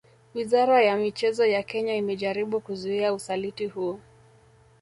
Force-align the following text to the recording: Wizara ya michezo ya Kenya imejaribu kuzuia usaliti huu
Wizara 0.35 0.83
ya 0.83 0.95
michezo 0.97 1.45
ya 1.45 1.63
Kenya 1.63 1.95
imejaribu 1.95 2.59
kuzuia 2.61 3.13
usaliti 3.13 3.67
huu 3.67 3.99